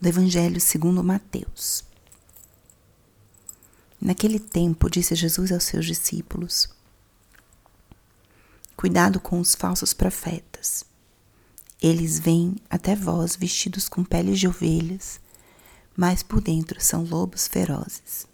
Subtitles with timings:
[0.00, 1.84] do Evangelho segundo Mateus.
[4.00, 6.70] Naquele tempo, disse Jesus aos seus discípulos:
[8.74, 10.84] Cuidado com os falsos profetas.
[11.82, 15.20] Eles vêm até vós vestidos com peles de ovelhas,
[15.94, 18.26] mas por dentro são lobos ferozes.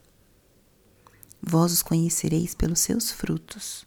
[1.43, 3.85] Vós os conhecereis pelos seus frutos.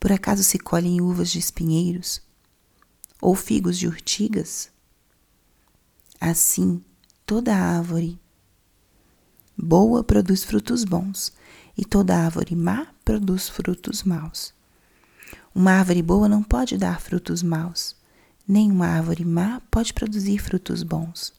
[0.00, 2.20] Por acaso se colhem uvas de espinheiros
[3.20, 4.70] ou figos de urtigas?
[6.20, 6.82] Assim,
[7.24, 8.18] toda árvore
[9.56, 11.32] boa produz frutos bons,
[11.76, 14.52] e toda árvore má produz frutos maus.
[15.54, 17.96] Uma árvore boa não pode dar frutos maus,
[18.46, 21.32] nem uma árvore má pode produzir frutos bons.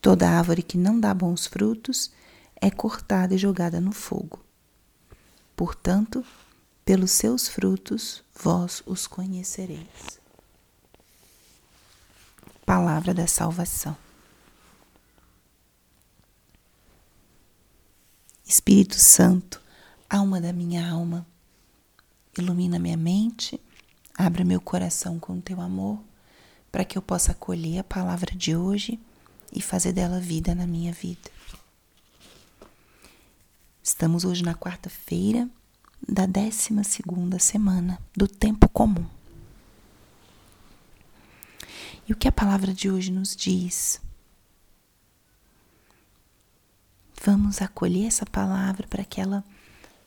[0.00, 2.12] Toda árvore que não dá bons frutos
[2.60, 4.44] é cortada e jogada no fogo.
[5.56, 6.24] Portanto,
[6.84, 10.21] pelos seus frutos vós os conhecereis.
[12.74, 13.94] Palavra da salvação.
[18.46, 19.60] Espírito Santo,
[20.08, 21.26] alma da minha alma,
[22.38, 23.60] ilumina minha mente,
[24.16, 26.02] abra meu coração com teu amor,
[26.70, 28.98] para que eu possa acolher a palavra de hoje
[29.52, 31.30] e fazer dela vida na minha vida.
[33.82, 35.46] Estamos hoje na quarta-feira
[36.08, 36.72] da 12
[37.38, 39.06] semana do tempo comum.
[42.12, 43.98] O que a palavra de hoje nos diz?
[47.24, 49.42] Vamos acolher essa palavra para que ela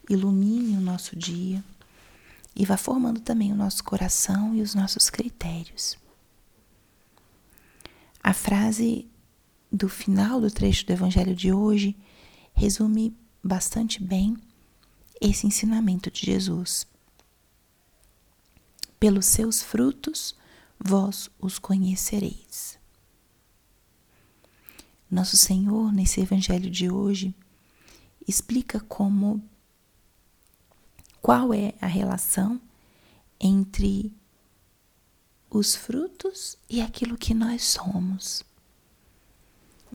[0.08, 1.64] ilumine o nosso dia
[2.54, 5.98] e vá formando também o nosso coração e os nossos critérios.
[8.22, 9.10] A frase
[9.70, 11.96] do final do trecho do Evangelho de hoje
[12.54, 14.36] resume bastante bem
[15.20, 16.86] esse ensinamento de Jesus.
[19.00, 20.36] Pelos seus frutos
[20.78, 22.78] vós os conhecereis.
[25.10, 27.34] Nosso Senhor, nesse evangelho de hoje,
[28.26, 29.42] explica como
[31.22, 32.60] qual é a relação
[33.40, 34.12] entre
[35.50, 38.44] os frutos e aquilo que nós somos.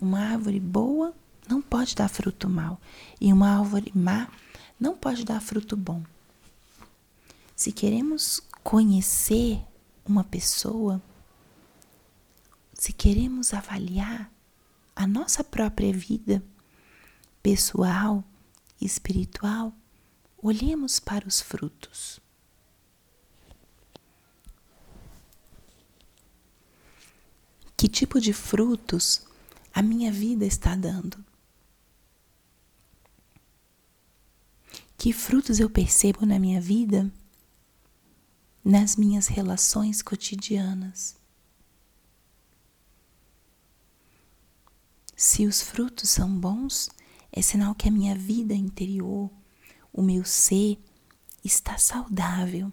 [0.02, 1.14] Uma árvore boa
[1.47, 2.80] não pode dar fruto mal,
[3.20, 4.30] e uma árvore má
[4.80, 6.03] não pode dar fruto bom.
[7.56, 9.62] Se queremos conhecer
[10.06, 11.02] uma pessoa,
[12.74, 14.32] se queremos avaliar
[14.96, 16.44] a nossa própria vida
[17.42, 18.24] pessoal
[18.80, 19.74] espiritual,
[20.38, 22.20] olhemos para os frutos.
[27.78, 29.26] Que tipo de frutos
[29.74, 31.24] a minha vida está dando?
[34.98, 37.12] Que frutos eu percebo na minha vida,
[38.64, 41.16] nas minhas relações cotidianas?
[45.16, 46.90] Se os frutos são bons,
[47.32, 49.30] é sinal que a minha vida interior,
[49.94, 50.80] o meu ser,
[51.44, 52.72] está saudável,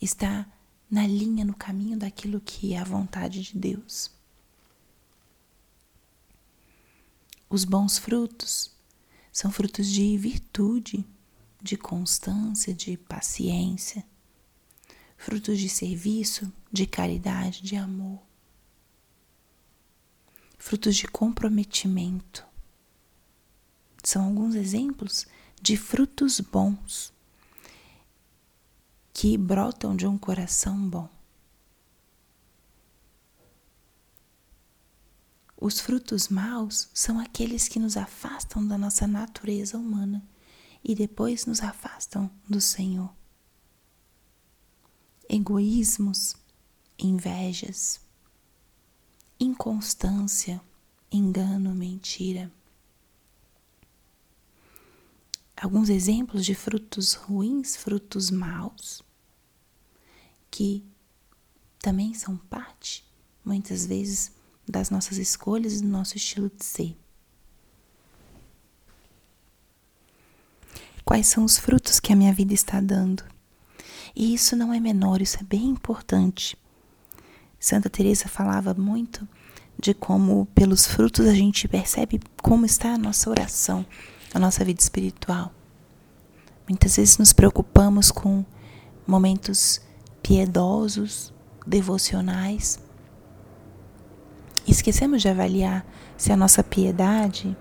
[0.00, 0.46] está
[0.90, 4.10] na linha, no caminho daquilo que é a vontade de Deus.
[7.48, 8.70] Os bons frutos
[9.32, 11.04] são frutos de virtude,
[11.62, 14.04] de constância, de paciência,
[15.20, 18.22] frutos de serviço, de caridade, de amor,
[20.56, 22.42] frutos de comprometimento.
[24.02, 25.26] São alguns exemplos
[25.60, 27.12] de frutos bons
[29.12, 31.06] que brotam de um coração bom.
[35.54, 40.26] Os frutos maus são aqueles que nos afastam da nossa natureza humana
[40.82, 43.19] e depois nos afastam do Senhor.
[45.32, 46.34] Egoísmos,
[46.98, 48.00] invejas,
[49.38, 50.60] inconstância,
[51.08, 52.50] engano, mentira.
[55.56, 59.04] Alguns exemplos de frutos ruins, frutos maus,
[60.50, 60.84] que
[61.78, 63.04] também são parte,
[63.44, 64.32] muitas vezes,
[64.68, 66.96] das nossas escolhas e do nosso estilo de ser.
[71.04, 73.22] Quais são os frutos que a minha vida está dando?
[74.14, 76.56] E isso não é menor, isso é bem importante.
[77.58, 79.28] Santa Teresa falava muito
[79.78, 83.84] de como pelos frutos a gente percebe como está a nossa oração,
[84.32, 85.52] a nossa vida espiritual.
[86.68, 88.44] Muitas vezes nos preocupamos com
[89.06, 89.80] momentos
[90.22, 91.32] piedosos,
[91.66, 92.78] devocionais,
[94.66, 95.84] esquecemos de avaliar
[96.16, 97.56] se a nossa piedade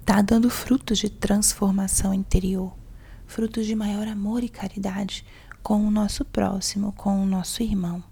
[0.00, 2.72] está dando frutos de transformação interior,
[3.26, 5.24] frutos de maior amor e caridade
[5.62, 8.04] com o nosso próximo, com o nosso irmão.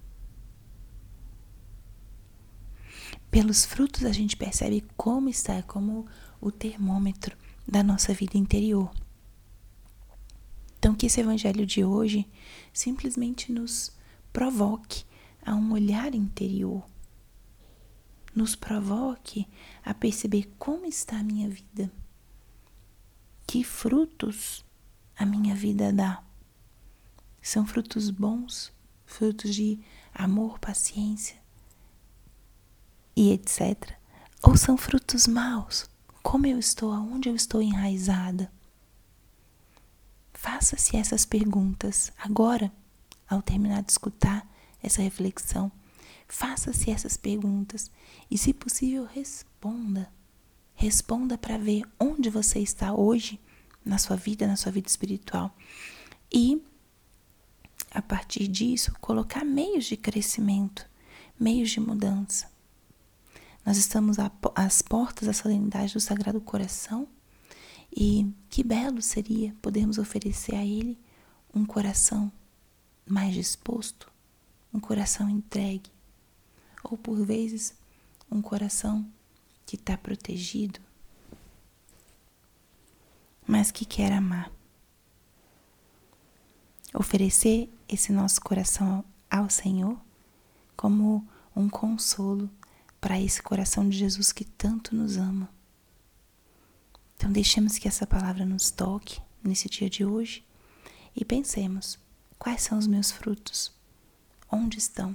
[3.31, 6.07] Pelos frutos a gente percebe como está, como
[6.41, 7.37] o termômetro
[7.67, 8.91] da nossa vida interior.
[10.79, 12.29] Então, que esse evangelho de hoje
[12.73, 13.93] simplesmente nos
[14.33, 15.05] provoque
[15.45, 16.85] a um olhar interior,
[18.35, 19.47] nos provoque
[19.85, 21.93] a perceber como está a minha vida,
[23.47, 24.65] que frutos
[25.23, 26.23] a minha vida dá.
[27.41, 28.73] São frutos bons,
[29.07, 29.79] frutos de
[30.13, 31.37] amor, paciência
[33.15, 33.95] e etc.
[34.43, 35.89] Ou são frutos maus?
[36.23, 38.53] Como eu estou, aonde eu estou enraizada?
[40.33, 42.73] Faça-se essas perguntas agora,
[43.29, 44.49] ao terminar de escutar
[44.83, 45.71] essa reflexão.
[46.27, 47.91] Faça-se essas perguntas
[48.31, 50.11] e, se possível, responda.
[50.75, 53.41] Responda para ver onde você está hoje
[53.85, 55.55] na sua vida, na sua vida espiritual.
[56.33, 56.63] E,
[57.91, 60.89] a partir disso, colocar meios de crescimento,
[61.39, 62.51] meios de mudança.
[63.65, 64.17] Nós estamos
[64.55, 67.07] às portas da solenidade do Sagrado Coração
[67.95, 70.99] e que belo seria podermos oferecer a Ele
[71.55, 72.33] um coração
[73.07, 74.11] mais disposto,
[74.73, 75.91] um coração entregue,
[76.83, 77.75] ou por vezes
[78.31, 79.07] um coração
[79.67, 80.81] que está protegido,
[83.53, 84.51] mas que quer amar.
[86.95, 90.01] Oferecer esse nosso coração ao Senhor
[90.75, 92.49] como um consolo
[92.99, 95.51] para esse coração de Jesus que tanto nos ama.
[97.15, 100.43] Então, deixemos que essa palavra nos toque nesse dia de hoje
[101.15, 101.99] e pensemos:
[102.39, 103.71] quais são os meus frutos?
[104.51, 105.15] Onde estão?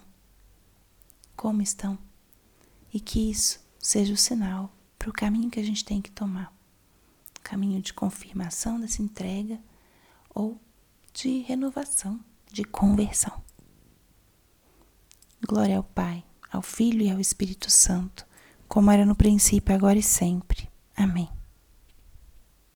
[1.36, 1.98] Como estão?
[2.94, 6.56] E que isso seja o sinal para o caminho que a gente tem que tomar
[7.48, 9.58] caminho de confirmação dessa entrega
[10.30, 10.60] ou
[11.14, 12.20] de renovação,
[12.52, 13.42] de conversão.
[15.48, 18.26] Glória ao Pai ao Filho e ao Espírito Santo,
[18.68, 20.70] como era no princípio, agora e sempre.
[20.96, 21.37] Amém.